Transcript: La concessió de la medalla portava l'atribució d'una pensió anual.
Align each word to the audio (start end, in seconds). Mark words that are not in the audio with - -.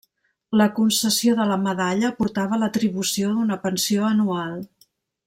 La 0.59 0.65
concessió 0.77 1.35
de 1.41 1.45
la 1.51 1.57
medalla 1.67 2.11
portava 2.21 2.59
l'atribució 2.63 3.35
d'una 3.37 3.59
pensió 3.67 4.09
anual. 4.13 4.57